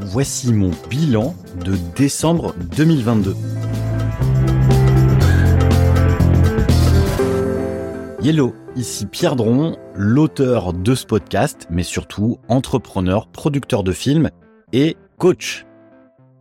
voici 0.00 0.52
mon 0.52 0.70
bilan 0.88 1.34
de 1.64 1.76
décembre 1.96 2.54
2022. 2.76 3.34
Hello, 8.24 8.54
ici 8.76 9.06
Pierre 9.06 9.36
Dron, 9.36 9.76
l'auteur 9.94 10.72
de 10.72 10.94
ce 10.94 11.06
podcast, 11.06 11.66
mais 11.70 11.82
surtout 11.82 12.38
entrepreneur, 12.48 13.28
producteur 13.28 13.82
de 13.82 13.92
films 13.92 14.30
et 14.72 14.96
coach. 15.18 15.64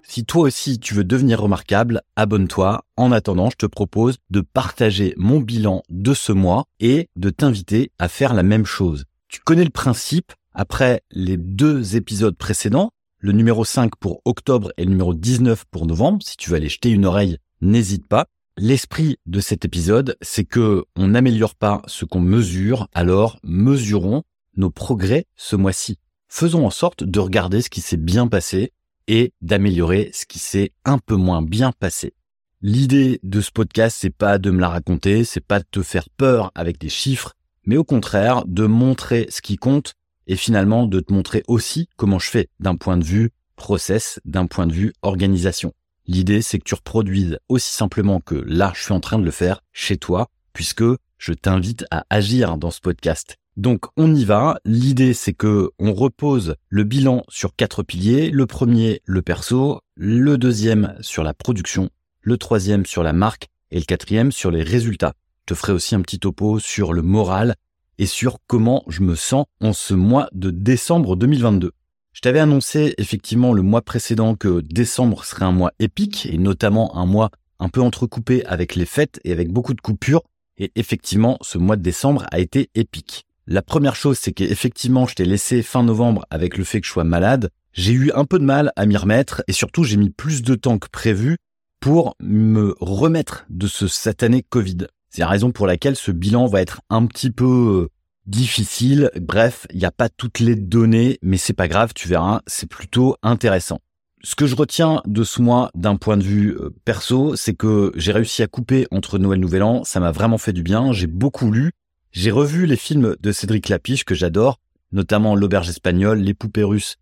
Si 0.04 0.24
toi 0.26 0.44
aussi 0.44 0.80
tu 0.80 0.94
veux 0.94 1.04
devenir 1.04 1.42
remarquable, 1.42 2.02
abonne-toi. 2.16 2.84
En 2.96 3.12
attendant, 3.12 3.50
je 3.50 3.58
te 3.58 3.66
propose 3.66 4.18
de 4.30 4.42
partager 4.42 5.14
mon 5.18 5.40
bilan 5.40 5.84
de 5.90 6.14
ce 6.14 6.32
mois 6.32 6.66
et 6.80 7.10
de 7.16 7.30
t'inviter 7.30 7.92
à 8.00 8.08
faire 8.08 8.34
la 8.34 8.44
même 8.44 8.66
chose. 8.66 9.06
Tu 9.28 9.42
connais 9.42 9.66
le 9.66 9.70
principe, 9.70 10.32
après 10.54 11.02
les 11.12 11.38
deux 11.38 11.96
épisodes 11.96 12.36
précédents, 12.36 12.90
le 13.20 13.32
numéro 13.32 13.66
5 13.66 13.96
pour 13.96 14.22
octobre 14.26 14.72
et 14.78 14.84
le 14.84 14.92
numéro 14.92 15.14
19 15.14 15.66
pour 15.72 15.86
novembre, 15.86 16.20
si 16.24 16.38
tu 16.38 16.50
veux 16.50 16.58
aller 16.58 16.70
jeter 16.70 16.90
une 16.90 17.06
oreille, 17.06 17.38
n'hésite 17.62 18.08
pas. 18.08 18.28
L'esprit 18.58 19.18
de 19.26 19.40
cet 19.40 19.66
épisode, 19.66 20.18
c'est 20.22 20.44
que 20.44 20.86
on 20.96 21.08
n'améliore 21.08 21.56
pas 21.56 21.82
ce 21.88 22.06
qu'on 22.06 22.20
mesure, 22.20 22.88
alors 22.94 23.40
mesurons 23.44 24.24
nos 24.56 24.70
progrès 24.70 25.26
ce 25.36 25.56
mois-ci. 25.56 26.00
Faisons 26.28 26.66
en 26.66 26.72
sorte 26.72 27.04
de 27.04 27.20
regarder 27.20 27.62
ce 27.62 27.70
qui 27.70 27.82
s'est 27.82 27.98
bien 27.98 28.28
passé 28.28 28.72
et 29.08 29.34
d'améliorer 29.42 30.12
ce 30.14 30.26
qui 30.26 30.40
s'est 30.40 30.72
un 30.86 30.98
peu 30.98 31.16
moins 31.16 31.42
bien 31.42 31.72
passé. 31.72 32.14
L'idée 32.62 33.20
de 33.24 33.42
ce 33.42 33.52
podcast, 33.52 33.98
c'est 34.00 34.16
pas 34.16 34.40
de 34.40 34.52
me 34.52 34.60
la 34.60 34.70
raconter, 34.70 35.24
c'est 35.24 35.46
pas 35.46 35.60
de 35.60 35.66
te 35.70 35.84
faire 35.84 36.10
peur 36.10 36.52
avec 36.56 36.80
des 36.80 36.90
chiffres, 36.90 37.34
mais 37.66 37.78
au 37.78 37.84
contraire, 37.84 38.44
de 38.46 38.66
montrer 38.66 39.28
ce 39.30 39.42
qui 39.42 39.58
compte 39.58 39.94
et 40.28 40.36
finalement 40.36 40.86
de 40.86 41.00
te 41.00 41.12
montrer 41.12 41.44
aussi 41.48 41.90
comment 41.96 42.20
je 42.20 42.30
fais 42.30 42.50
d'un 42.60 42.76
point 42.76 42.98
de 42.98 43.04
vue 43.04 43.32
process, 43.56 44.20
d'un 44.24 44.46
point 44.46 44.68
de 44.68 44.74
vue 44.74 44.94
organisation. 45.02 45.74
L'idée, 46.06 46.42
c'est 46.42 46.60
que 46.60 46.64
tu 46.64 46.76
reproduises 46.76 47.38
aussi 47.50 47.74
simplement 47.74 48.22
que 48.22 48.36
là, 48.36 48.72
je 48.76 48.84
suis 48.84 48.94
en 48.94 49.02
train 49.02 49.20
de 49.20 49.26
le 49.26 49.32
faire 49.32 49.62
chez 49.74 49.98
toi, 49.98 50.30
puisque 50.54 50.84
je 51.18 51.34
t'invite 51.34 51.86
à 51.92 52.06
agir 52.10 52.58
dans 52.58 52.72
ce 52.72 52.80
podcast. 52.80 53.36
Donc, 53.58 53.86
on 53.98 54.14
y 54.14 54.24
va. 54.24 54.60
L'idée, 54.64 55.14
c'est 55.14 55.34
que 55.34 55.72
on 55.80 55.94
repose 55.94 56.56
le 56.70 56.84
bilan 56.84 57.24
sur 57.28 57.56
quatre 57.56 57.82
piliers. 57.84 58.30
Le 58.30 58.46
premier, 58.46 59.02
le 59.06 59.22
perso. 59.22 59.82
Le 59.96 60.38
deuxième, 60.38 60.96
sur 61.02 61.24
la 61.24 61.34
production. 61.34 61.90
Le 62.22 62.38
troisième, 62.38 62.86
sur 62.86 63.02
la 63.02 63.14
marque. 63.14 63.48
Et 63.72 63.80
le 63.80 63.86
quatrième, 63.86 64.32
sur 64.32 64.52
les 64.52 64.62
résultats. 64.62 65.14
Je 65.42 65.54
te 65.54 65.60
ferai 65.60 65.74
aussi 65.74 65.96
un 65.96 66.02
petit 66.02 66.20
topo 66.20 66.60
sur 66.60 66.94
le 66.94 67.02
moral 67.02 67.56
et 67.98 68.06
sur 68.06 68.38
comment 68.48 68.84
je 68.88 69.02
me 69.02 69.16
sens 69.16 69.46
en 69.62 69.74
ce 69.74 69.94
mois 69.94 70.30
de 70.34 70.52
décembre 70.52 71.16
2022. 71.16 71.72
Je 72.14 72.22
t'avais 72.22 72.40
annoncé 72.40 72.96
effectivement 72.98 73.54
le 73.54 73.62
mois 73.62 73.84
précédent 73.84 74.36
que 74.36 74.62
décembre 74.62 75.24
serait 75.24 75.46
un 75.46 75.52
mois 75.52 75.72
épique 75.80 76.26
et 76.26 76.38
notamment 76.38 76.98
un 76.98 77.06
mois 77.06 77.30
un 77.60 77.70
peu 77.70 77.82
entrecoupé 77.82 78.44
avec 78.46 78.76
les 78.76 78.86
fêtes 78.86 79.20
et 79.24 79.32
avec 79.32 79.52
beaucoup 79.52 79.74
de 79.74 79.82
coupures. 79.82 80.24
Et 80.58 80.72
effectivement, 80.76 81.38
ce 81.42 81.58
mois 81.58 81.76
de 81.76 81.84
décembre 81.84 82.26
a 82.32 82.40
été 82.40 82.70
épique. 82.74 83.26
La 83.46 83.62
première 83.62 83.96
chose, 83.96 84.18
c'est 84.20 84.34
qu'effectivement, 84.34 85.06
je 85.06 85.16
t'ai 85.16 85.26
laissé 85.26 85.62
fin 85.62 85.84
novembre 85.84 86.26
avec 86.30 86.58
le 86.58 86.64
fait 86.64 86.82
que 86.82 86.88
je 86.88 86.92
sois 86.92 87.04
malade. 87.04 87.50
J'ai 87.74 87.94
eu 87.94 88.12
un 88.14 88.26
peu 88.26 88.40
de 88.40 88.44
mal 88.44 88.72
à 88.76 88.86
m'y 88.86 88.98
remettre 88.98 89.44
et 89.48 89.54
surtout, 89.54 89.84
j'ai 89.84 89.98
mis 89.98 90.10
plus 90.10 90.42
de 90.42 90.56
temps 90.56 90.80
que 90.80 90.90
prévu 90.90 91.38
pour 91.80 92.16
me 92.20 92.76
remettre 92.80 93.46
de 93.50 93.68
ce 93.68 93.88
satané 93.88 94.42
Covid. 94.42 94.88
C'est 95.18 95.24
la 95.24 95.30
raison 95.30 95.52
pour 95.52 95.66
laquelle 95.66 95.96
ce 95.96 96.12
bilan 96.12 96.46
va 96.46 96.62
être 96.62 96.82
un 96.92 97.08
petit 97.08 97.32
peu 97.32 97.88
euh, 97.88 97.90
difficile. 98.28 99.10
Bref, 99.20 99.66
il 99.74 99.80
n'y 99.80 99.86
a 99.86 99.92
pas 99.92 100.10
toutes 100.10 100.40
les 100.40 100.56
données, 100.56 101.18
mais 101.24 101.38
c'est 101.38 101.54
pas 101.54 101.68
grave, 101.68 101.94
tu 101.96 102.08
verras, 102.08 102.42
c'est 102.46 102.70
plutôt 102.70 103.16
intéressant. 103.24 103.80
Ce 104.22 104.36
que 104.36 104.46
je 104.46 104.56
retiens 104.56 105.02
de 105.08 105.24
ce 105.24 105.42
mois 105.42 105.72
d'un 105.74 105.96
point 105.96 106.18
de 106.18 106.24
vue 106.24 106.56
euh, 106.60 106.70
perso, 106.86 107.36
c'est 107.36 107.56
que 107.56 107.92
j'ai 107.96 108.12
réussi 108.12 108.44
à 108.44 108.48
couper 108.48 108.86
entre 108.92 109.18
Noël 109.18 109.40
Nouvel 109.40 109.64
An, 109.64 109.84
ça 109.84 110.00
m'a 110.00 110.12
vraiment 110.12 110.38
fait 110.38 110.54
du 110.54 110.62
bien, 110.62 110.92
j'ai 110.92 111.08
beaucoup 111.08 111.50
lu, 111.50 111.72
j'ai 112.12 112.30
revu 112.30 112.68
les 112.68 112.78
films 112.78 113.16
de 113.20 113.32
Cédric 113.32 113.70
Lapiche 113.70 114.06
que 114.06 114.14
j'adore, 114.14 114.60
notamment 114.92 115.36
L'auberge 115.36 115.70
espagnole, 115.70 116.20
Les 116.20 116.36
poupées 116.36 116.62
russes 116.64 116.98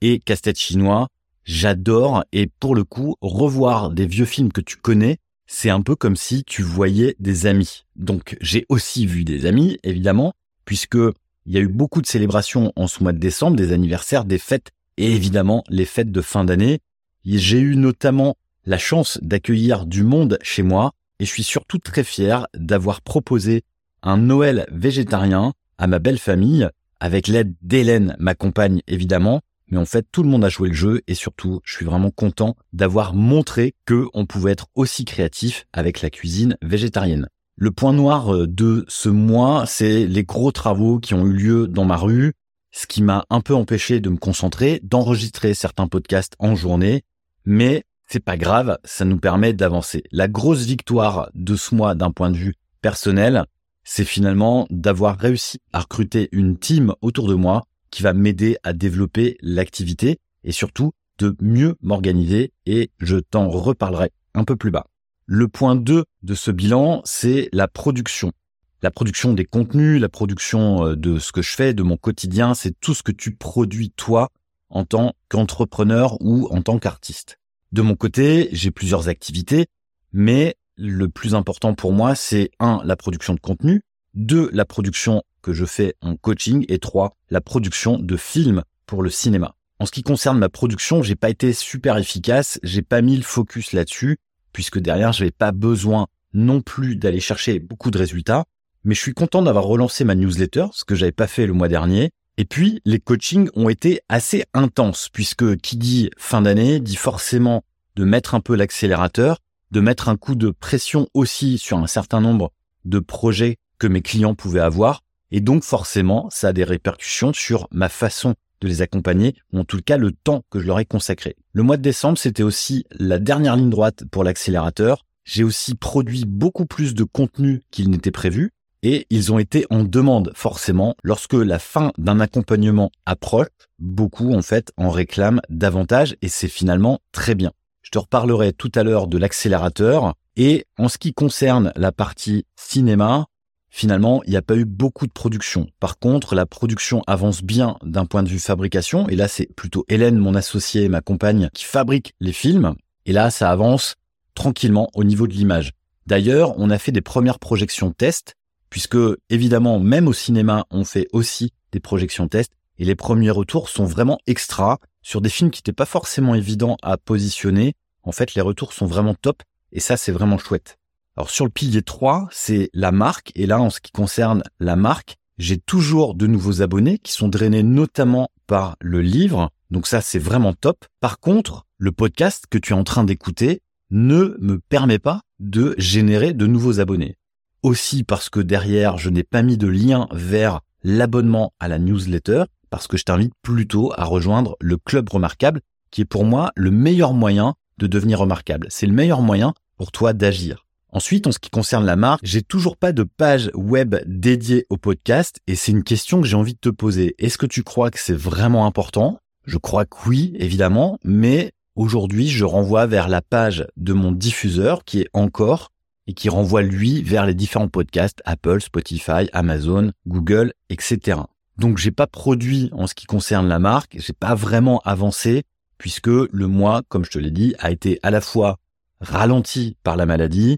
et 0.00 0.20
Casse-tête 0.20 0.58
chinois. 0.58 1.08
J'adore 1.44 2.24
et 2.32 2.46
pour 2.46 2.74
le 2.74 2.84
coup, 2.84 3.16
revoir 3.20 3.90
des 3.90 4.06
vieux 4.06 4.24
films 4.24 4.52
que 4.52 4.62
tu 4.62 4.78
connais, 4.78 5.18
c'est 5.48 5.70
un 5.70 5.80
peu 5.80 5.96
comme 5.96 6.14
si 6.14 6.44
tu 6.44 6.62
voyais 6.62 7.16
des 7.18 7.46
amis. 7.46 7.86
Donc 7.96 8.36
j'ai 8.40 8.66
aussi 8.68 9.06
vu 9.06 9.24
des 9.24 9.46
amis, 9.46 9.78
évidemment, 9.82 10.34
puisque 10.66 10.98
il 11.46 11.54
y 11.54 11.56
a 11.56 11.60
eu 11.60 11.68
beaucoup 11.68 12.02
de 12.02 12.06
célébrations 12.06 12.72
en 12.76 12.86
ce 12.86 13.02
mois 13.02 13.12
de 13.12 13.18
décembre, 13.18 13.56
des 13.56 13.72
anniversaires, 13.72 14.26
des 14.26 14.38
fêtes 14.38 14.70
et 14.98 15.10
évidemment 15.10 15.64
les 15.70 15.86
fêtes 15.86 16.12
de 16.12 16.20
fin 16.20 16.44
d'année. 16.44 16.80
J'ai 17.24 17.58
eu 17.58 17.76
notamment 17.76 18.36
la 18.66 18.76
chance 18.76 19.18
d'accueillir 19.22 19.86
du 19.86 20.02
monde 20.02 20.38
chez 20.42 20.62
moi 20.62 20.92
et 21.18 21.24
je 21.24 21.30
suis 21.30 21.42
surtout 21.42 21.78
très 21.78 22.04
fier 22.04 22.46
d'avoir 22.54 23.00
proposé 23.00 23.64
un 24.02 24.18
Noël 24.18 24.66
végétarien 24.70 25.54
à 25.78 25.86
ma 25.86 25.98
belle 25.98 26.18
famille 26.18 26.68
avec 27.00 27.26
l'aide 27.26 27.54
d'Hélène, 27.62 28.16
ma 28.18 28.34
compagne 28.34 28.82
évidemment, 28.86 29.40
mais 29.70 29.78
en 29.78 29.84
fait 29.84 30.06
tout 30.10 30.22
le 30.22 30.28
monde 30.28 30.44
a 30.44 30.48
joué 30.48 30.68
le 30.68 30.74
jeu 30.74 31.02
et 31.06 31.14
surtout 31.14 31.60
je 31.64 31.74
suis 31.74 31.84
vraiment 31.84 32.10
content 32.10 32.56
d'avoir 32.72 33.14
montré 33.14 33.74
que 33.84 34.06
on 34.14 34.26
pouvait 34.26 34.52
être 34.52 34.66
aussi 34.74 35.04
créatif 35.04 35.66
avec 35.72 36.02
la 36.02 36.10
cuisine 36.10 36.56
végétarienne. 36.62 37.28
Le 37.56 37.70
point 37.72 37.92
noir 37.92 38.32
euh, 38.32 38.46
de 38.46 38.84
ce 38.86 39.08
mois, 39.08 39.64
c'est 39.66 40.06
les 40.06 40.22
gros 40.22 40.52
travaux 40.52 41.00
qui 41.00 41.14
ont 41.14 41.26
eu 41.26 41.32
lieu 41.32 41.66
dans 41.66 41.84
ma 41.84 41.96
rue, 41.96 42.34
ce 42.70 42.86
qui 42.86 43.02
m'a 43.02 43.24
un 43.30 43.40
peu 43.40 43.54
empêché 43.54 43.98
de 43.98 44.10
me 44.10 44.16
concentrer, 44.16 44.80
d'enregistrer 44.84 45.54
certains 45.54 45.88
podcasts 45.88 46.34
en 46.38 46.54
journée, 46.54 47.02
mais 47.44 47.82
c'est 48.06 48.24
pas 48.24 48.36
grave, 48.36 48.78
ça 48.84 49.04
nous 49.04 49.18
permet 49.18 49.52
d'avancer. 49.52 50.04
La 50.12 50.28
grosse 50.28 50.66
victoire 50.66 51.30
de 51.34 51.56
ce 51.56 51.74
mois 51.74 51.94
d'un 51.94 52.12
point 52.12 52.30
de 52.30 52.36
vue 52.36 52.54
personnel, 52.80 53.44
c'est 53.82 54.04
finalement 54.04 54.66
d'avoir 54.70 55.18
réussi 55.18 55.58
à 55.72 55.80
recruter 55.80 56.28
une 56.30 56.58
team 56.58 56.94
autour 57.00 57.26
de 57.26 57.34
moi 57.34 57.64
qui 57.90 58.02
va 58.02 58.12
m'aider 58.12 58.56
à 58.62 58.72
développer 58.72 59.36
l'activité 59.40 60.18
et 60.44 60.52
surtout 60.52 60.92
de 61.18 61.36
mieux 61.40 61.76
m'organiser 61.82 62.52
et 62.66 62.90
je 62.98 63.16
t'en 63.16 63.48
reparlerai 63.48 64.10
un 64.34 64.44
peu 64.44 64.56
plus 64.56 64.70
bas. 64.70 64.86
Le 65.26 65.48
point 65.48 65.76
2 65.76 66.04
de 66.22 66.34
ce 66.34 66.50
bilan, 66.50 67.02
c'est 67.04 67.48
la 67.52 67.68
production. 67.68 68.32
La 68.80 68.90
production 68.90 69.34
des 69.34 69.44
contenus, 69.44 70.00
la 70.00 70.08
production 70.08 70.86
euh, 70.86 70.96
de 70.96 71.18
ce 71.18 71.32
que 71.32 71.42
je 71.42 71.50
fais, 71.50 71.74
de 71.74 71.82
mon 71.82 71.96
quotidien, 71.96 72.54
c'est 72.54 72.78
tout 72.80 72.94
ce 72.94 73.02
que 73.02 73.12
tu 73.12 73.34
produis 73.34 73.90
toi 73.90 74.28
en 74.70 74.84
tant 74.84 75.14
qu'entrepreneur 75.28 76.16
ou 76.20 76.46
en 76.50 76.62
tant 76.62 76.78
qu'artiste. 76.78 77.38
De 77.72 77.82
mon 77.82 77.96
côté, 77.96 78.48
j'ai 78.52 78.70
plusieurs 78.70 79.08
activités, 79.08 79.66
mais 80.12 80.54
le 80.76 81.08
plus 81.08 81.34
important 81.34 81.74
pour 81.74 81.92
moi, 81.92 82.14
c'est 82.14 82.50
un, 82.60 82.80
la 82.84 82.96
production 82.96 83.34
de 83.34 83.40
contenu, 83.40 83.82
deux, 84.14 84.48
la 84.52 84.64
production 84.64 85.22
que 85.48 85.54
je 85.54 85.64
fais 85.64 85.94
en 86.02 86.14
coaching 86.14 86.66
et 86.68 86.78
trois, 86.78 87.16
la 87.30 87.40
production 87.40 87.98
de 87.98 88.18
films 88.18 88.64
pour 88.84 89.02
le 89.02 89.08
cinéma. 89.08 89.54
En 89.78 89.86
ce 89.86 89.92
qui 89.92 90.02
concerne 90.02 90.38
ma 90.38 90.50
production, 90.50 91.02
j'ai 91.02 91.16
pas 91.16 91.30
été 91.30 91.54
super 91.54 91.96
efficace, 91.96 92.60
j'ai 92.62 92.82
pas 92.82 93.00
mis 93.00 93.16
le 93.16 93.22
focus 93.22 93.72
là-dessus 93.72 94.18
puisque 94.52 94.78
derrière, 94.78 95.14
je 95.14 95.22
n'avais 95.22 95.30
pas 95.30 95.52
besoin 95.52 96.06
non 96.34 96.60
plus 96.60 96.96
d'aller 96.96 97.20
chercher 97.20 97.60
beaucoup 97.60 97.90
de 97.90 97.96
résultats, 97.96 98.44
mais 98.84 98.94
je 98.94 99.00
suis 99.00 99.14
content 99.14 99.40
d'avoir 99.40 99.64
relancé 99.64 100.04
ma 100.04 100.14
newsletter, 100.14 100.66
ce 100.72 100.84
que 100.84 100.94
j'avais 100.94 101.12
pas 101.12 101.26
fait 101.26 101.46
le 101.46 101.54
mois 101.54 101.68
dernier. 101.68 102.10
Et 102.36 102.44
puis, 102.44 102.82
les 102.84 103.00
coachings 103.00 103.48
ont 103.54 103.70
été 103.70 104.00
assez 104.10 104.44
intenses 104.52 105.08
puisque 105.10 105.56
qui 105.56 105.78
dit 105.78 106.10
fin 106.18 106.42
d'année 106.42 106.78
dit 106.78 106.96
forcément 106.96 107.64
de 107.96 108.04
mettre 108.04 108.34
un 108.34 108.40
peu 108.40 108.54
l'accélérateur, 108.54 109.38
de 109.70 109.80
mettre 109.80 110.10
un 110.10 110.18
coup 110.18 110.34
de 110.34 110.50
pression 110.50 111.08
aussi 111.14 111.56
sur 111.56 111.78
un 111.78 111.86
certain 111.86 112.20
nombre 112.20 112.52
de 112.84 112.98
projets 112.98 113.56
que 113.78 113.86
mes 113.86 114.02
clients 114.02 114.34
pouvaient 114.34 114.60
avoir 114.60 115.00
et 115.30 115.40
donc 115.40 115.62
forcément, 115.62 116.28
ça 116.30 116.48
a 116.48 116.52
des 116.52 116.64
répercussions 116.64 117.32
sur 117.32 117.68
ma 117.70 117.88
façon 117.88 118.34
de 118.60 118.68
les 118.68 118.82
accompagner, 118.82 119.36
ou 119.52 119.60
en 119.60 119.64
tout 119.64 119.80
cas 119.80 119.96
le 119.96 120.12
temps 120.12 120.42
que 120.50 120.58
je 120.58 120.66
leur 120.66 120.80
ai 120.80 120.84
consacré. 120.84 121.36
Le 121.52 121.62
mois 121.62 121.76
de 121.76 121.82
décembre, 121.82 122.18
c'était 122.18 122.42
aussi 122.42 122.84
la 122.90 123.18
dernière 123.18 123.56
ligne 123.56 123.70
droite 123.70 124.04
pour 124.10 124.24
l'accélérateur. 124.24 125.04
J'ai 125.24 125.44
aussi 125.44 125.74
produit 125.74 126.24
beaucoup 126.26 126.66
plus 126.66 126.94
de 126.94 127.04
contenu 127.04 127.62
qu'il 127.70 127.90
n'était 127.90 128.10
prévu, 128.10 128.50
et 128.82 129.06
ils 129.10 129.32
ont 129.32 129.38
été 129.38 129.66
en 129.70 129.84
demande 129.84 130.32
forcément 130.34 130.94
lorsque 131.02 131.34
la 131.34 131.58
fin 131.58 131.92
d'un 131.98 132.20
accompagnement 132.20 132.90
approche. 133.06 133.48
Beaucoup 133.78 134.32
en 134.34 134.42
fait 134.42 134.72
en 134.76 134.90
réclament 134.90 135.40
davantage 135.48 136.16
et 136.22 136.28
c'est 136.28 136.48
finalement 136.48 137.00
très 137.12 137.34
bien. 137.34 137.52
Je 137.82 137.90
te 137.90 137.98
reparlerai 137.98 138.52
tout 138.52 138.72
à 138.74 138.82
l'heure 138.82 139.06
de 139.06 139.18
l'accélérateur 139.18 140.14
et 140.36 140.66
en 140.78 140.88
ce 140.88 140.98
qui 140.98 141.12
concerne 141.12 141.72
la 141.76 141.92
partie 141.92 142.44
cinéma, 142.56 143.26
finalement, 143.70 144.22
il 144.24 144.30
n'y 144.30 144.36
a 144.36 144.42
pas 144.42 144.56
eu 144.56 144.64
beaucoup 144.64 145.06
de 145.06 145.12
production. 145.12 145.66
Par 145.80 145.98
contre, 145.98 146.34
la 146.34 146.46
production 146.46 147.02
avance 147.06 147.42
bien 147.42 147.76
d'un 147.82 148.06
point 148.06 148.22
de 148.22 148.28
vue 148.28 148.38
fabrication. 148.38 149.08
Et 149.08 149.16
là, 149.16 149.28
c'est 149.28 149.46
plutôt 149.54 149.84
Hélène, 149.88 150.18
mon 150.18 150.34
associée, 150.34 150.88
ma 150.88 151.00
compagne, 151.00 151.50
qui 151.54 151.64
fabrique 151.64 152.14
les 152.20 152.32
films. 152.32 152.74
Et 153.06 153.12
là, 153.12 153.30
ça 153.30 153.50
avance 153.50 153.96
tranquillement 154.34 154.88
au 154.94 155.04
niveau 155.04 155.26
de 155.26 155.34
l'image. 155.34 155.72
D'ailleurs, 156.06 156.54
on 156.58 156.70
a 156.70 156.78
fait 156.78 156.92
des 156.92 157.00
premières 157.00 157.38
projections 157.38 157.92
test, 157.92 158.34
puisque 158.70 158.98
évidemment, 159.30 159.78
même 159.78 160.08
au 160.08 160.12
cinéma, 160.12 160.64
on 160.70 160.84
fait 160.84 161.06
aussi 161.12 161.52
des 161.72 161.80
projections 161.80 162.28
test. 162.28 162.52
Et 162.78 162.84
les 162.84 162.94
premiers 162.94 163.30
retours 163.30 163.68
sont 163.68 163.84
vraiment 163.84 164.18
extra. 164.26 164.78
sur 165.02 165.20
des 165.20 165.30
films 165.30 165.50
qui 165.50 165.60
n'étaient 165.60 165.72
pas 165.72 165.86
forcément 165.86 166.34
évidents 166.34 166.76
à 166.82 166.98
positionner. 166.98 167.74
En 168.02 168.12
fait, 168.12 168.34
les 168.34 168.42
retours 168.42 168.72
sont 168.72 168.86
vraiment 168.86 169.14
top 169.14 169.42
et 169.72 169.80
ça, 169.80 169.96
c'est 169.96 170.12
vraiment 170.12 170.38
chouette. 170.38 170.77
Alors 171.18 171.30
sur 171.30 171.46
le 171.46 171.50
pilier 171.50 171.82
3, 171.82 172.28
c'est 172.30 172.70
la 172.74 172.92
marque. 172.92 173.32
Et 173.34 173.46
là, 173.46 173.60
en 173.60 173.70
ce 173.70 173.80
qui 173.80 173.90
concerne 173.90 174.44
la 174.60 174.76
marque, 174.76 175.16
j'ai 175.36 175.58
toujours 175.58 176.14
de 176.14 176.28
nouveaux 176.28 176.62
abonnés 176.62 176.98
qui 176.98 177.10
sont 177.10 177.26
drainés 177.26 177.64
notamment 177.64 178.30
par 178.46 178.76
le 178.80 179.00
livre. 179.00 179.50
Donc 179.72 179.88
ça, 179.88 180.00
c'est 180.00 180.20
vraiment 180.20 180.52
top. 180.52 180.84
Par 181.00 181.18
contre, 181.18 181.66
le 181.76 181.90
podcast 181.90 182.44
que 182.48 182.56
tu 182.56 182.72
es 182.72 182.76
en 182.76 182.84
train 182.84 183.02
d'écouter 183.02 183.62
ne 183.90 184.36
me 184.38 184.60
permet 184.60 185.00
pas 185.00 185.22
de 185.40 185.74
générer 185.76 186.34
de 186.34 186.46
nouveaux 186.46 186.78
abonnés. 186.78 187.16
Aussi 187.64 188.04
parce 188.04 188.30
que 188.30 188.38
derrière, 188.38 188.96
je 188.96 189.10
n'ai 189.10 189.24
pas 189.24 189.42
mis 189.42 189.58
de 189.58 189.66
lien 189.66 190.06
vers 190.12 190.60
l'abonnement 190.84 191.52
à 191.58 191.66
la 191.66 191.80
newsletter, 191.80 192.44
parce 192.70 192.86
que 192.86 192.96
je 192.96 193.02
t'invite 193.02 193.34
plutôt 193.42 193.92
à 193.96 194.04
rejoindre 194.04 194.54
le 194.60 194.76
club 194.76 195.08
remarquable, 195.08 195.62
qui 195.90 196.02
est 196.02 196.04
pour 196.04 196.24
moi 196.24 196.52
le 196.54 196.70
meilleur 196.70 197.12
moyen 197.12 197.54
de 197.78 197.88
devenir 197.88 198.20
remarquable. 198.20 198.68
C'est 198.70 198.86
le 198.86 198.92
meilleur 198.92 199.20
moyen 199.20 199.52
pour 199.76 199.90
toi 199.90 200.12
d'agir. 200.12 200.67
Ensuite, 200.90 201.26
en 201.26 201.32
ce 201.32 201.38
qui 201.38 201.50
concerne 201.50 201.84
la 201.84 201.96
marque, 201.96 202.24
j'ai 202.24 202.42
toujours 202.42 202.78
pas 202.78 202.92
de 202.92 203.02
page 203.02 203.50
web 203.54 203.96
dédiée 204.06 204.64
au 204.70 204.78
podcast 204.78 205.38
et 205.46 205.54
c'est 205.54 205.72
une 205.72 205.84
question 205.84 206.22
que 206.22 206.26
j'ai 206.26 206.36
envie 206.36 206.54
de 206.54 206.58
te 206.58 206.70
poser. 206.70 207.14
Est-ce 207.18 207.36
que 207.36 207.46
tu 207.46 207.62
crois 207.62 207.90
que 207.90 207.98
c'est 207.98 208.16
vraiment 208.16 208.64
important? 208.64 209.18
Je 209.44 209.58
crois 209.58 209.84
que 209.84 209.96
oui, 210.06 210.32
évidemment, 210.38 210.98
mais 211.04 211.52
aujourd'hui, 211.76 212.28
je 212.28 212.44
renvoie 212.44 212.86
vers 212.86 213.08
la 213.08 213.20
page 213.20 213.66
de 213.76 213.92
mon 213.92 214.12
diffuseur 214.12 214.84
qui 214.84 215.00
est 215.00 215.10
encore 215.12 215.72
et 216.06 216.14
qui 216.14 216.30
renvoie 216.30 216.62
lui 216.62 217.02
vers 217.02 217.26
les 217.26 217.34
différents 217.34 217.68
podcasts 217.68 218.22
Apple, 218.24 218.62
Spotify, 218.62 219.28
Amazon, 219.34 219.92
Google, 220.06 220.54
etc. 220.70 221.20
Donc 221.58 221.76
j'ai 221.76 221.90
pas 221.90 222.06
produit 222.06 222.70
en 222.72 222.86
ce 222.86 222.94
qui 222.94 223.04
concerne 223.04 223.46
la 223.46 223.58
marque, 223.58 223.96
j'ai 223.98 224.14
pas 224.14 224.34
vraiment 224.34 224.80
avancé 224.86 225.42
puisque 225.76 226.08
le 226.08 226.46
mois, 226.46 226.82
comme 226.88 227.04
je 227.04 227.10
te 227.10 227.18
l'ai 227.18 227.30
dit, 227.30 227.54
a 227.58 227.70
été 227.70 228.00
à 228.02 228.10
la 228.10 228.22
fois 228.22 228.56
ralenti 229.00 229.76
par 229.82 229.96
la 229.96 230.06
maladie, 230.06 230.56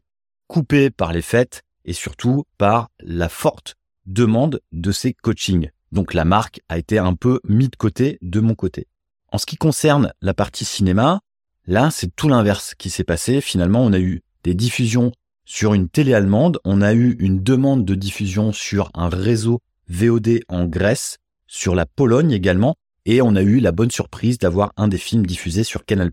coupé 0.50 0.91
par 0.91 1.12
les 1.12 1.23
fêtes 1.23 1.62
et 1.85 1.93
surtout 1.93 2.44
par 2.58 2.91
la 2.99 3.29
forte 3.29 3.76
demande 4.05 4.61
de 4.73 4.91
ces 4.91 5.12
coachings. 5.14 5.70
Donc 5.93 6.12
la 6.12 6.25
marque 6.25 6.61
a 6.69 6.76
été 6.76 6.99
un 6.99 7.14
peu 7.14 7.38
mis 7.49 7.69
de 7.69 7.76
côté 7.76 8.19
de 8.20 8.41
mon 8.41 8.56
côté. 8.56 8.88
En 9.31 9.38
ce 9.38 9.47
qui 9.47 9.56
concerne 9.56 10.12
la 10.20 10.35
partie 10.35 10.64
cinéma, 10.64 11.20
là 11.69 11.93
c'est 11.93 12.14
tout 12.17 12.29
l'inverse 12.29 12.75
qui 12.75 12.91
s'est 12.91 13.05
passé. 13.05 13.41
Finalement, 13.41 13.85
on 13.85 13.93
a 13.93 14.00
eu 14.00 14.23
des 14.43 14.55
diffusions 14.55 15.12
sur 15.44 15.73
une 15.73 15.88
télé 15.88 16.14
allemande, 16.14 16.58
on 16.64 16.82
a 16.82 16.94
eu 16.94 17.17
une 17.20 17.44
demande 17.44 17.85
de 17.85 17.94
diffusion 17.94 18.53
sur 18.53 18.91
un 18.94 19.08
réseau 19.08 19.62
VOD 19.88 20.41
en 20.49 20.67
Grèce, 20.67 21.19
sur 21.46 21.76
la 21.76 21.87
Pologne 21.87 22.32
également, 22.32 22.75
et 23.05 23.23
on 23.23 23.37
a 23.37 23.43
eu 23.43 23.61
la 23.61 23.70
bonne 23.70 23.93
surprise 23.93 24.38
d'avoir 24.38 24.73
un 24.76 24.88
des 24.88 24.99
films 24.99 25.26
diffusés 25.26 25.64
sur 25.64 25.85
Canal+. 25.85 26.11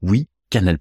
Oui, 0.00 0.28
Canal+. 0.48 0.78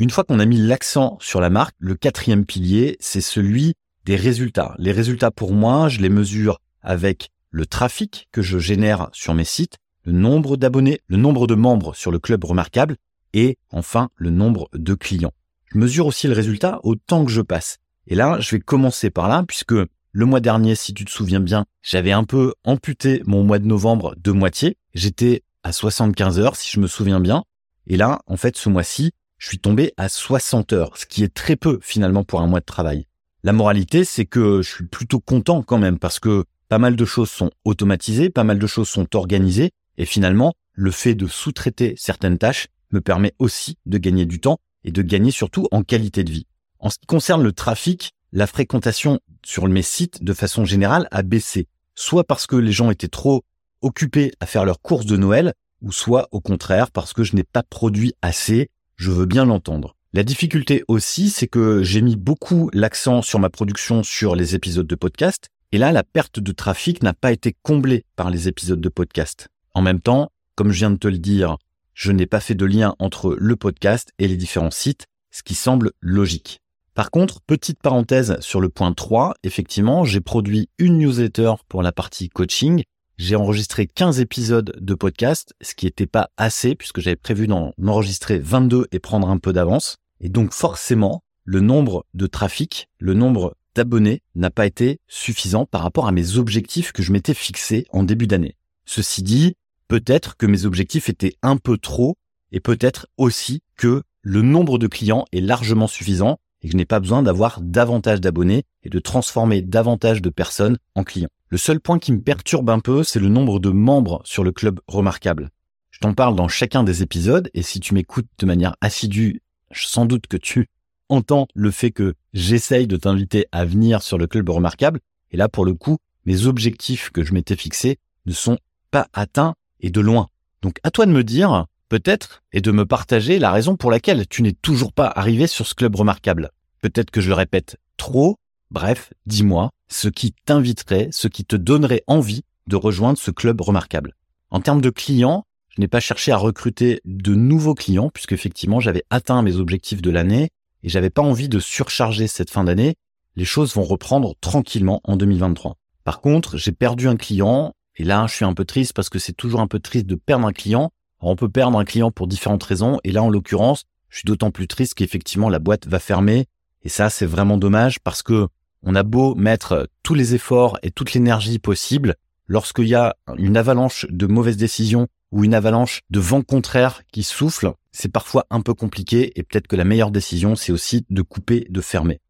Une 0.00 0.10
fois 0.10 0.22
qu'on 0.22 0.38
a 0.38 0.44
mis 0.44 0.58
l'accent 0.58 1.18
sur 1.20 1.40
la 1.40 1.50
marque, 1.50 1.74
le 1.80 1.96
quatrième 1.96 2.46
pilier, 2.46 2.96
c'est 3.00 3.20
celui 3.20 3.74
des 4.04 4.14
résultats. 4.14 4.76
Les 4.78 4.92
résultats 4.92 5.32
pour 5.32 5.52
moi, 5.52 5.88
je 5.88 5.98
les 5.98 6.08
mesure 6.08 6.60
avec 6.82 7.30
le 7.50 7.66
trafic 7.66 8.28
que 8.30 8.40
je 8.40 8.60
génère 8.60 9.08
sur 9.12 9.34
mes 9.34 9.44
sites, 9.44 9.76
le 10.04 10.12
nombre 10.12 10.56
d'abonnés, 10.56 11.00
le 11.08 11.16
nombre 11.16 11.48
de 11.48 11.56
membres 11.56 11.96
sur 11.96 12.12
le 12.12 12.20
club 12.20 12.44
remarquable 12.44 12.96
et 13.32 13.58
enfin 13.70 14.08
le 14.14 14.30
nombre 14.30 14.68
de 14.72 14.94
clients. 14.94 15.32
Je 15.66 15.78
mesure 15.78 16.06
aussi 16.06 16.28
le 16.28 16.32
résultat 16.32 16.78
au 16.84 16.94
temps 16.94 17.24
que 17.24 17.32
je 17.32 17.42
passe. 17.42 17.78
Et 18.06 18.14
là, 18.14 18.38
je 18.38 18.52
vais 18.52 18.60
commencer 18.60 19.10
par 19.10 19.26
là 19.26 19.42
puisque 19.48 19.74
le 20.12 20.26
mois 20.26 20.40
dernier, 20.40 20.76
si 20.76 20.94
tu 20.94 21.04
te 21.04 21.10
souviens 21.10 21.40
bien, 21.40 21.66
j'avais 21.82 22.12
un 22.12 22.22
peu 22.22 22.54
amputé 22.62 23.20
mon 23.26 23.42
mois 23.42 23.58
de 23.58 23.66
novembre 23.66 24.14
de 24.16 24.30
moitié. 24.30 24.76
J'étais 24.94 25.42
à 25.64 25.72
75 25.72 26.38
heures, 26.38 26.54
si 26.54 26.70
je 26.70 26.78
me 26.78 26.86
souviens 26.86 27.18
bien. 27.18 27.42
Et 27.88 27.96
là, 27.96 28.20
en 28.26 28.36
fait, 28.36 28.56
ce 28.56 28.68
mois-ci, 28.68 29.10
je 29.38 29.48
suis 29.48 29.58
tombé 29.58 29.92
à 29.96 30.08
60 30.08 30.72
heures, 30.72 30.96
ce 30.96 31.06
qui 31.06 31.22
est 31.22 31.32
très 31.32 31.56
peu 31.56 31.78
finalement 31.82 32.24
pour 32.24 32.40
un 32.40 32.46
mois 32.46 32.60
de 32.60 32.64
travail. 32.64 33.06
La 33.44 33.52
moralité, 33.52 34.04
c'est 34.04 34.26
que 34.26 34.62
je 34.62 34.68
suis 34.68 34.86
plutôt 34.86 35.20
content 35.20 35.62
quand 35.62 35.78
même 35.78 35.98
parce 35.98 36.18
que 36.18 36.44
pas 36.68 36.78
mal 36.78 36.96
de 36.96 37.04
choses 37.04 37.30
sont 37.30 37.50
automatisées, 37.64 38.30
pas 38.30 38.44
mal 38.44 38.58
de 38.58 38.66
choses 38.66 38.88
sont 38.88 39.16
organisées 39.16 39.70
et 39.96 40.04
finalement, 40.04 40.54
le 40.74 40.90
fait 40.90 41.14
de 41.14 41.26
sous-traiter 41.26 41.94
certaines 41.96 42.38
tâches 42.38 42.68
me 42.92 43.00
permet 43.00 43.34
aussi 43.38 43.78
de 43.86 43.98
gagner 43.98 44.26
du 44.26 44.40
temps 44.40 44.58
et 44.84 44.90
de 44.90 45.02
gagner 45.02 45.30
surtout 45.30 45.66
en 45.70 45.82
qualité 45.82 46.24
de 46.24 46.30
vie. 46.30 46.46
En 46.78 46.90
ce 46.90 46.98
qui 46.98 47.06
concerne 47.06 47.42
le 47.42 47.52
trafic, 47.52 48.12
la 48.32 48.46
fréquentation 48.46 49.20
sur 49.44 49.66
mes 49.68 49.82
sites 49.82 50.22
de 50.22 50.32
façon 50.32 50.64
générale 50.64 51.08
a 51.10 51.22
baissé, 51.22 51.68
soit 51.94 52.24
parce 52.24 52.46
que 52.46 52.56
les 52.56 52.72
gens 52.72 52.90
étaient 52.90 53.08
trop 53.08 53.44
occupés 53.82 54.32
à 54.40 54.46
faire 54.46 54.64
leurs 54.64 54.80
courses 54.80 55.06
de 55.06 55.16
Noël, 55.16 55.54
ou 55.80 55.92
soit 55.92 56.28
au 56.32 56.40
contraire 56.40 56.90
parce 56.90 57.12
que 57.12 57.22
je 57.22 57.36
n'ai 57.36 57.44
pas 57.44 57.62
produit 57.62 58.14
assez 58.20 58.70
je 58.98 59.12
veux 59.12 59.26
bien 59.26 59.44
l'entendre. 59.44 59.94
La 60.12 60.24
difficulté 60.24 60.82
aussi, 60.88 61.30
c'est 61.30 61.46
que 61.46 61.82
j'ai 61.82 62.02
mis 62.02 62.16
beaucoup 62.16 62.68
l'accent 62.72 63.22
sur 63.22 63.38
ma 63.38 63.48
production 63.48 64.02
sur 64.02 64.34
les 64.34 64.54
épisodes 64.54 64.86
de 64.86 64.94
podcast, 64.96 65.48
et 65.70 65.78
là, 65.78 65.92
la 65.92 66.02
perte 66.02 66.40
de 66.40 66.52
trafic 66.52 67.02
n'a 67.02 67.14
pas 67.14 67.30
été 67.30 67.54
comblée 67.62 68.04
par 68.16 68.30
les 68.30 68.48
épisodes 68.48 68.80
de 68.80 68.88
podcast. 68.88 69.48
En 69.74 69.82
même 69.82 70.00
temps, 70.00 70.32
comme 70.56 70.72
je 70.72 70.78
viens 70.78 70.90
de 70.90 70.96
te 70.96 71.08
le 71.08 71.18
dire, 71.18 71.58
je 71.94 72.10
n'ai 72.10 72.26
pas 72.26 72.40
fait 72.40 72.54
de 72.54 72.64
lien 72.64 72.96
entre 72.98 73.36
le 73.38 73.54
podcast 73.54 74.12
et 74.18 74.26
les 74.26 74.36
différents 74.36 74.70
sites, 74.70 75.06
ce 75.30 75.42
qui 75.42 75.54
semble 75.54 75.92
logique. 76.00 76.60
Par 76.94 77.12
contre, 77.12 77.40
petite 77.40 77.80
parenthèse 77.80 78.40
sur 78.40 78.60
le 78.60 78.68
point 78.68 78.92
3, 78.92 79.34
effectivement, 79.44 80.04
j'ai 80.04 80.20
produit 80.20 80.68
une 80.78 80.98
newsletter 80.98 81.52
pour 81.68 81.82
la 81.82 81.92
partie 81.92 82.28
coaching 82.30 82.82
j'ai 83.18 83.34
enregistré 83.34 83.88
15 83.88 84.20
épisodes 84.20 84.76
de 84.80 84.94
podcast, 84.94 85.52
ce 85.60 85.74
qui 85.74 85.86
n'était 85.86 86.06
pas 86.06 86.30
assez 86.36 86.76
puisque 86.76 87.00
j'avais 87.00 87.16
prévu 87.16 87.48
d'en 87.48 87.72
enregistrer 87.84 88.38
22 88.38 88.86
et 88.92 89.00
prendre 89.00 89.28
un 89.28 89.38
peu 89.38 89.52
d'avance. 89.52 89.96
Et 90.20 90.28
donc 90.28 90.52
forcément, 90.52 91.24
le 91.44 91.60
nombre 91.60 92.06
de 92.14 92.28
trafic, 92.28 92.88
le 92.98 93.14
nombre 93.14 93.56
d'abonnés 93.74 94.22
n'a 94.36 94.50
pas 94.50 94.66
été 94.66 95.00
suffisant 95.08 95.66
par 95.66 95.82
rapport 95.82 96.06
à 96.06 96.12
mes 96.12 96.36
objectifs 96.36 96.92
que 96.92 97.02
je 97.02 97.12
m'étais 97.12 97.34
fixés 97.34 97.86
en 97.90 98.04
début 98.04 98.28
d'année. 98.28 98.56
Ceci 98.84 99.24
dit, 99.24 99.56
peut-être 99.88 100.36
que 100.36 100.46
mes 100.46 100.64
objectifs 100.64 101.08
étaient 101.08 101.34
un 101.42 101.56
peu 101.56 101.76
trop 101.76 102.16
et 102.52 102.60
peut-être 102.60 103.08
aussi 103.16 103.62
que 103.76 104.04
le 104.22 104.42
nombre 104.42 104.78
de 104.78 104.86
clients 104.86 105.24
est 105.32 105.40
largement 105.40 105.88
suffisant 105.88 106.38
et 106.62 106.68
que 106.68 106.72
je 106.72 106.76
n'ai 106.76 106.84
pas 106.84 107.00
besoin 107.00 107.22
d'avoir 107.22 107.60
davantage 107.60 108.20
d'abonnés 108.20 108.62
et 108.84 108.90
de 108.90 108.98
transformer 109.00 109.60
davantage 109.60 110.22
de 110.22 110.30
personnes 110.30 110.78
en 110.94 111.02
clients. 111.02 111.30
Le 111.50 111.56
seul 111.56 111.80
point 111.80 111.98
qui 111.98 112.12
me 112.12 112.20
perturbe 112.20 112.68
un 112.68 112.78
peu, 112.78 113.02
c'est 113.02 113.20
le 113.20 113.30
nombre 113.30 113.58
de 113.58 113.70
membres 113.70 114.20
sur 114.24 114.44
le 114.44 114.52
club 114.52 114.80
remarquable. 114.86 115.48
Je 115.90 115.98
t'en 116.00 116.12
parle 116.12 116.36
dans 116.36 116.46
chacun 116.46 116.84
des 116.84 117.02
épisodes 117.02 117.48
et 117.54 117.62
si 117.62 117.80
tu 117.80 117.94
m'écoutes 117.94 118.28
de 118.38 118.44
manière 118.44 118.76
assidue, 118.82 119.40
sans 119.72 120.04
doute 120.04 120.26
que 120.26 120.36
tu 120.36 120.68
entends 121.08 121.48
le 121.54 121.70
fait 121.70 121.90
que 121.90 122.14
j'essaye 122.34 122.86
de 122.86 122.98
t'inviter 122.98 123.46
à 123.50 123.64
venir 123.64 124.02
sur 124.02 124.18
le 124.18 124.26
club 124.26 124.50
remarquable. 124.50 125.00
Et 125.30 125.38
là, 125.38 125.48
pour 125.48 125.64
le 125.64 125.72
coup, 125.72 125.96
mes 126.26 126.44
objectifs 126.44 127.08
que 127.08 127.24
je 127.24 127.32
m'étais 127.32 127.56
fixés 127.56 127.98
ne 128.26 128.32
sont 128.32 128.58
pas 128.90 129.08
atteints 129.14 129.54
et 129.80 129.88
de 129.88 130.00
loin. 130.02 130.28
Donc 130.60 130.78
à 130.82 130.90
toi 130.90 131.06
de 131.06 131.12
me 131.12 131.24
dire, 131.24 131.64
peut-être, 131.88 132.42
et 132.52 132.60
de 132.60 132.72
me 132.72 132.84
partager 132.84 133.38
la 133.38 133.52
raison 133.52 133.74
pour 133.74 133.90
laquelle 133.90 134.28
tu 134.28 134.42
n'es 134.42 134.52
toujours 134.52 134.92
pas 134.92 135.06
arrivé 135.06 135.46
sur 135.46 135.66
ce 135.66 135.74
club 135.74 135.96
remarquable. 135.96 136.50
Peut-être 136.82 137.10
que 137.10 137.22
je 137.22 137.28
le 137.28 137.34
répète 137.34 137.78
trop. 137.96 138.36
Bref, 138.70 139.14
dis-moi 139.24 139.70
ce 139.88 140.08
qui 140.08 140.34
t'inviterait, 140.44 141.08
ce 141.12 141.28
qui 141.28 141.44
te 141.44 141.56
donnerait 141.56 142.04
envie 142.06 142.44
de 142.66 142.76
rejoindre 142.76 143.18
ce 143.18 143.30
club 143.30 143.60
remarquable. 143.60 144.14
En 144.50 144.60
termes 144.60 144.80
de 144.80 144.90
clients, 144.90 145.44
je 145.68 145.80
n'ai 145.80 145.88
pas 145.88 146.00
cherché 146.00 146.32
à 146.32 146.36
recruter 146.36 147.00
de 147.04 147.34
nouveaux 147.34 147.74
clients 147.74 148.10
puisque 148.10 148.32
effectivement 148.32 148.80
j'avais 148.80 149.04
atteint 149.10 149.42
mes 149.42 149.56
objectifs 149.56 150.02
de 150.02 150.10
l'année 150.10 150.50
et 150.82 150.88
j'avais 150.88 151.10
pas 151.10 151.22
envie 151.22 151.48
de 151.48 151.58
surcharger 151.58 152.26
cette 152.26 152.50
fin 152.50 152.64
d'année. 152.64 152.94
Les 153.36 153.44
choses 153.44 153.74
vont 153.74 153.84
reprendre 153.84 154.34
tranquillement 154.40 155.00
en 155.04 155.16
2023. 155.16 155.76
Par 156.04 156.20
contre, 156.20 156.56
j'ai 156.56 156.72
perdu 156.72 157.08
un 157.08 157.16
client 157.16 157.74
et 157.96 158.04
là 158.04 158.26
je 158.28 158.34
suis 158.34 158.44
un 158.44 158.54
peu 158.54 158.64
triste 158.64 158.92
parce 158.92 159.08
que 159.08 159.18
c'est 159.18 159.32
toujours 159.32 159.60
un 159.60 159.66
peu 159.66 159.80
triste 159.80 160.06
de 160.06 160.14
perdre 160.14 160.46
un 160.46 160.52
client 160.52 160.90
on 161.20 161.36
peut 161.36 161.48
perdre 161.48 161.78
un 161.78 161.84
client 161.84 162.10
pour 162.10 162.26
différentes 162.26 162.62
raisons. 162.62 162.98
Et 163.04 163.12
là, 163.12 163.22
en 163.22 163.30
l'occurrence, 163.30 163.84
je 164.08 164.18
suis 164.18 164.26
d'autant 164.26 164.50
plus 164.50 164.68
triste 164.68 164.94
qu'effectivement, 164.94 165.48
la 165.48 165.58
boîte 165.58 165.86
va 165.86 165.98
fermer. 165.98 166.46
Et 166.82 166.88
ça, 166.88 167.10
c'est 167.10 167.26
vraiment 167.26 167.58
dommage 167.58 167.98
parce 168.00 168.22
que 168.22 168.46
on 168.82 168.94
a 168.94 169.02
beau 169.02 169.34
mettre 169.34 169.88
tous 170.02 170.14
les 170.14 170.34
efforts 170.34 170.78
et 170.82 170.90
toute 170.90 171.12
l'énergie 171.12 171.58
possible, 171.58 172.14
lorsqu'il 172.46 172.88
y 172.88 172.94
a 172.94 173.16
une 173.36 173.56
avalanche 173.56 174.06
de 174.10 174.26
mauvaises 174.26 174.56
décisions 174.56 175.08
ou 175.30 175.44
une 175.44 175.54
avalanche 175.54 176.00
de 176.10 176.20
vent 176.20 176.42
contraire 176.42 177.02
qui 177.12 177.22
souffle, 177.22 177.72
c'est 177.92 178.10
parfois 178.10 178.46
un 178.50 178.60
peu 178.60 178.74
compliqué 178.74 179.38
et 179.38 179.42
peut-être 179.42 179.66
que 179.66 179.76
la 179.76 179.84
meilleure 179.84 180.10
décision, 180.10 180.56
c'est 180.56 180.72
aussi 180.72 181.04
de 181.10 181.22
couper, 181.22 181.66
de 181.68 181.80
fermer. 181.80 182.20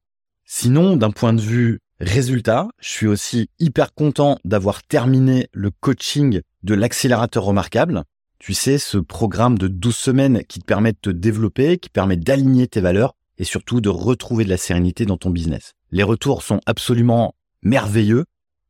Sinon, 0.44 0.96
d'un 0.96 1.10
point 1.10 1.32
de 1.32 1.40
vue 1.40 1.80
résultat, 2.00 2.68
je 2.80 2.88
suis 2.88 3.06
aussi 3.06 3.50
hyper 3.58 3.92
content 3.92 4.38
d'avoir 4.44 4.82
terminé 4.82 5.48
le 5.52 5.70
coaching 5.70 6.40
de 6.62 6.74
l'accélérateur 6.74 7.44
remarquable. 7.44 8.04
Tu 8.38 8.54
sais, 8.54 8.78
ce 8.78 8.98
programme 8.98 9.58
de 9.58 9.68
12 9.68 9.96
semaines 9.96 10.42
qui 10.44 10.60
te 10.60 10.64
permet 10.64 10.92
de 10.92 10.98
te 11.00 11.10
développer, 11.10 11.78
qui 11.78 11.90
permet 11.90 12.16
d'aligner 12.16 12.68
tes 12.68 12.80
valeurs 12.80 13.14
et 13.38 13.44
surtout 13.44 13.80
de 13.80 13.88
retrouver 13.88 14.44
de 14.44 14.50
la 14.50 14.56
sérénité 14.56 15.06
dans 15.06 15.16
ton 15.16 15.30
business. 15.30 15.74
Les 15.90 16.02
retours 16.02 16.42
sont 16.42 16.60
absolument 16.66 17.34
merveilleux. 17.62 18.24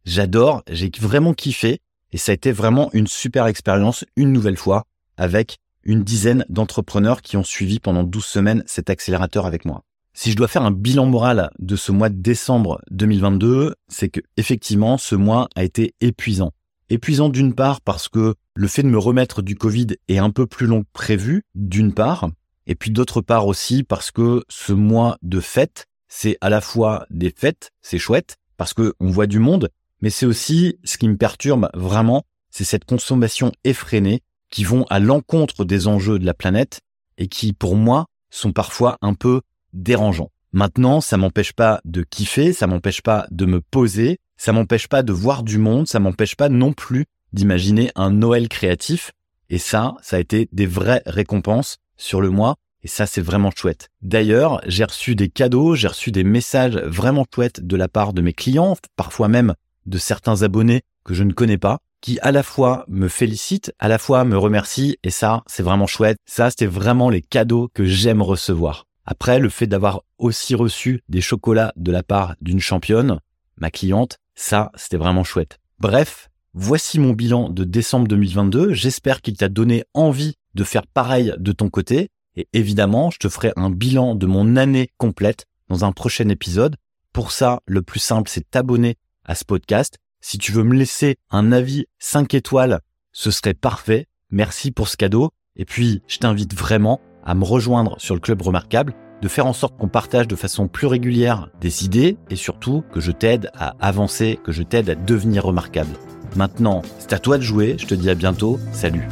J'adore, 0.05 0.63
j'ai 0.71 0.91
vraiment 1.01 1.35
kiffé 1.35 1.81
et 2.13 2.19
ça 2.19 2.33
a 2.33 2.35
été 2.35 2.53
vraiment 2.53 2.91
une 2.93 3.07
super 3.07 3.47
expérience 3.47 4.05
une 4.17 4.33
nouvelle 4.33 4.57
fois 4.57 4.85
avec 5.17 5.59
une 5.85 6.05
dizaine 6.05 6.45
d'entrepreneurs 6.49 7.23
qui 7.23 7.37
ont 7.37 7.45
suivi 7.45 7.81
pendant 7.81 8.05
12 8.05 8.25
semaines 8.25 8.63
cet 8.67 8.91
accélérateur 8.91 9.47
avec 9.47 9.65
moi. 9.65 9.83
Si 10.13 10.33
je 10.33 10.37
dois 10.37 10.49
faire 10.49 10.63
un 10.63 10.71
bilan 10.71 11.07
moral 11.07 11.51
de 11.59 11.77
ce 11.77 11.93
mois 11.93 12.09
de 12.09 12.21
décembre 12.21 12.81
2022, 12.91 13.75
c'est 13.89 14.09
que 14.09 14.21
effectivement 14.37 14.99
ce 14.99 15.15
mois 15.15 15.49
a 15.55 15.65
été 15.65 15.95
épuisant. 16.01 16.53
Épuisant 16.91 17.29
d'une 17.29 17.55
part 17.55 17.81
parce 17.81 18.09
que 18.09 18.35
le 18.55 18.69
fait 18.69 18.83
de 18.83 18.89
me 18.89 18.99
remettre 18.99 19.43
du 19.43 19.55
Covid 19.55 19.87
est 20.09 20.19
un 20.19 20.31
peu 20.31 20.47
plus 20.47 20.67
long 20.67 20.83
que 20.83 20.89
prévu, 20.93 21.43
d'une 21.55 21.93
part, 21.93 22.29
et 22.69 22.75
puis 22.75 22.91
d'autre 22.91 23.23
part 23.23 23.47
aussi 23.47 23.83
parce 23.83 24.13
que 24.13 24.45
ce 24.49 24.73
mois 24.73 25.19
de 25.23 25.41
fête, 25.41 25.87
c'est 26.07 26.37
à 26.41 26.51
la 26.51 26.61
fois 26.61 27.07
des 27.11 27.33
fêtes, 27.35 27.73
c'est 27.83 27.99
chouette, 27.99 28.37
parce 28.57 28.75
que 28.75 28.95
on 29.01 29.11
voit 29.11 29.27
du 29.27 29.39
monde, 29.39 29.71
mais 30.01 30.11
c'est 30.11 30.27
aussi 30.27 30.79
ce 30.85 30.99
qui 30.99 31.09
me 31.09 31.17
perturbe 31.17 31.71
vraiment, 31.75 32.25
c'est 32.51 32.65
cette 32.65 32.85
consommation 32.85 33.53
effrénée 33.65 34.23
qui 34.51 34.65
vont 34.65 34.85
à 34.91 35.01
l'encontre 35.01 35.65
des 35.65 35.89
enjeux 35.89 36.19
de 36.19 36.27
la 36.27 36.35
planète 36.35 36.81
et 37.17 37.29
qui, 37.29 37.53
pour 37.53 37.75
moi, 37.75 38.07
sont 38.31 38.53
parfois 38.53 38.99
un 39.01 39.15
peu 39.15 39.41
dérangeant. 39.73 40.31
Maintenant, 40.53 41.01
ça 41.01 41.17
m'empêche 41.17 41.53
pas 41.53 41.81
de 41.85 42.03
kiffer, 42.03 42.53
ça 42.53 42.67
m'empêche 42.67 43.03
pas 43.03 43.27
de 43.31 43.47
me 43.47 43.61
poser, 43.61 44.19
ça 44.37 44.53
m'empêche 44.53 44.89
pas 44.89 45.03
de 45.03 45.13
voir 45.13 45.43
du 45.43 45.59
monde, 45.59 45.89
ça 45.89 46.01
m'empêche 46.01 46.37
pas 46.37 46.49
non 46.49 46.73
plus 46.73 47.07
d'imaginer 47.33 47.91
un 47.95 48.11
Noël 48.11 48.49
créatif. 48.49 49.13
Et 49.51 49.59
ça, 49.59 49.95
ça 50.03 50.17
a 50.17 50.21
été 50.21 50.49
des 50.53 50.67
vraies 50.67 51.03
récompenses 51.07 51.79
sur 51.99 52.23
le 52.23 52.31
mois. 52.31 52.57
Et 52.83 52.89
ça, 52.89 53.07
c'est 53.07 53.21
vraiment 53.21 53.51
chouette. 53.51 53.91
D'ailleurs, 54.01 54.63
j'ai 54.67 54.85
reçu 54.85 55.15
des 55.15 55.29
cadeaux, 55.29 55.75
j'ai 55.75 55.89
reçu 55.89 56.11
des 56.13 56.25
messages 56.25 56.77
vraiment 56.77 57.27
chouettes 57.35 57.61
de 57.61 57.77
la 57.77 57.89
part 57.89 58.13
de 58.15 58.23
mes 58.23 58.33
clients, 58.33 58.77
parfois 58.97 59.29
même 59.29 59.55
de 59.85 59.99
certains 59.99 60.43
abonnés 60.43 60.83
que 61.05 61.13
je 61.13 61.25
ne 61.25 61.33
connais 61.33 61.59
pas, 61.59 61.81
qui 62.01 62.19
à 62.21 62.33
la 62.33 62.43
fois 62.43 62.85
me 62.89 63.09
félicitent, 63.09 63.73
à 63.79 63.89
la 63.89 63.99
fois 63.99 64.25
me 64.25 64.39
remercient. 64.39 64.97
Et 65.03 65.11
ça, 65.11 65.43
c'est 65.47 65.63
vraiment 65.63 65.87
chouette. 65.87 66.19
Ça, 66.25 66.51
c'était 66.51 66.67
vraiment 66.67 67.11
les 67.11 67.23
cadeaux 67.23 67.69
que 67.75 67.85
j'aime 67.85 68.23
recevoir. 68.23 68.85
Après, 69.05 69.39
le 69.39 69.49
fait 69.49 69.67
d'avoir 69.67 70.03
aussi 70.19 70.55
reçu 70.55 71.03
des 71.09 71.21
chocolats 71.21 71.73
de 71.77 71.91
la 71.91 72.03
part 72.03 72.37
d'une 72.41 72.61
championne, 72.61 73.21
ma 73.57 73.71
cliente, 73.71 74.19
ça, 74.35 74.71
c'était 74.75 74.99
vraiment 74.99 75.25
chouette. 75.25 75.59
Bref, 75.81 76.29
voici 76.55 77.01
mon 77.01 77.13
bilan 77.13 77.49
de 77.49 77.65
décembre 77.65 78.07
2022. 78.07 78.73
J'espère 78.73 79.23
qu'il 79.23 79.37
t'a 79.37 79.49
donné 79.49 79.85
envie 79.95 80.35
de 80.55 80.65
faire 80.65 80.87
pareil 80.87 81.33
de 81.39 81.53
ton 81.53 81.71
côté. 81.71 82.11
Et 82.37 82.49
évidemment, 82.53 83.11
je 83.11 83.19
te 83.19 83.29
ferai 83.29 83.53
un 83.57 83.71
bilan 83.71 84.15
de 84.15 84.27
mon 84.27 84.57
année 84.57 84.91
complète 84.97 85.47
dans 85.69 85.85
un 85.85 85.93
prochain 85.93 86.29
épisode. 86.29 86.77
Pour 87.13 87.33
ça, 87.33 87.61
le 87.67 87.83
plus 87.83 88.01
simple, 88.01 88.31
c'est 88.31 88.49
t'abonner 88.51 88.97
à 89.25 89.35
ce 89.35 89.45
podcast. 89.45 89.99
Si 90.21 90.39
tu 90.39 90.53
veux 90.53 90.65
me 90.65 90.75
laisser 90.75 91.17
un 91.31 91.53
avis 91.53 91.87
5 91.99 92.35
étoiles, 92.35 92.81
ce 93.13 93.31
serait 93.31 93.55
parfait. 93.55 94.07
Merci 94.31 94.71
pour 94.71 94.89
ce 94.89 94.97
cadeau. 94.97 95.31
Et 95.57 95.65
puis, 95.65 96.03
je 96.07 96.19
t'invite 96.19 96.55
vraiment 96.55 97.01
à 97.25 97.35
me 97.35 97.45
rejoindre 97.45 98.01
sur 98.01 98.15
le 98.15 98.21
Club 98.21 98.43
Remarquable, 98.43 98.95
de 99.21 99.29
faire 99.29 99.47
en 99.47 99.53
sorte 99.53 99.77
qu'on 99.77 99.89
partage 99.89 100.29
de 100.29 100.37
façon 100.37 100.69
plus 100.69 100.87
régulière 100.87 101.51
des 101.61 101.85
idées 101.85 102.17
et 102.31 102.37
surtout 102.37 102.85
que 102.93 103.01
je 103.01 103.13
t'aide 103.13 103.51
à 103.55 103.75
avancer, 103.81 104.39
que 104.45 104.53
je 104.53 104.63
t'aide 104.63 104.91
à 104.91 104.95
devenir 104.95 105.45
remarquable. 105.45 105.91
Maintenant, 106.37 106.83
c'est 106.99 107.13
à 107.13 107.19
toi 107.19 107.39
de 107.39 107.43
jouer, 107.43 107.77
je 107.79 107.87
te 107.87 107.95
dis 107.95 108.11
à 108.11 108.15
bientôt, 108.15 108.59
salut 108.73 109.09